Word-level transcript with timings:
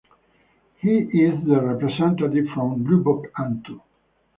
He 0.79 0.95
is 0.97 1.45
the 1.45 1.61
representative 1.61 2.45
from 2.55 2.83
Lubok 2.85 3.29
Antu. 3.33 3.79